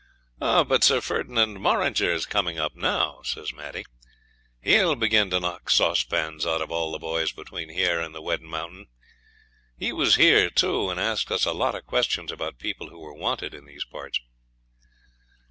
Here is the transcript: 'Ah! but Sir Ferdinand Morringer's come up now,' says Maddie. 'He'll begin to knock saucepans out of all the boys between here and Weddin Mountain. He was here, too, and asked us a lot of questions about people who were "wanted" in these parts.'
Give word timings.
'Ah! 0.41 0.63
but 0.63 0.83
Sir 0.83 0.99
Ferdinand 0.99 1.59
Morringer's 1.61 2.25
come 2.25 2.47
up 2.57 2.75
now,' 2.75 3.21
says 3.23 3.53
Maddie. 3.53 3.85
'He'll 4.59 4.95
begin 4.95 5.29
to 5.29 5.39
knock 5.39 5.69
saucepans 5.69 6.43
out 6.43 6.59
of 6.59 6.71
all 6.71 6.91
the 6.91 6.97
boys 6.97 7.31
between 7.31 7.69
here 7.69 8.01
and 8.01 8.15
Weddin 8.15 8.47
Mountain. 8.49 8.87
He 9.77 9.93
was 9.93 10.15
here, 10.15 10.49
too, 10.49 10.89
and 10.89 10.99
asked 10.99 11.29
us 11.29 11.45
a 11.45 11.53
lot 11.53 11.75
of 11.75 11.85
questions 11.85 12.31
about 12.31 12.57
people 12.57 12.89
who 12.89 12.97
were 12.99 13.13
"wanted" 13.13 13.53
in 13.53 13.65
these 13.67 13.85
parts.' 13.85 14.19